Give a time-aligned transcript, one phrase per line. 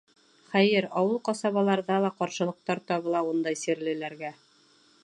[0.53, 4.35] Хәйер, ауыл-ҡасабаларҙа ла ҡаршылыҡтар табыла ундай сирлеләргә.